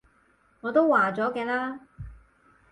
[0.61, 1.79] 我都話咗嘅啦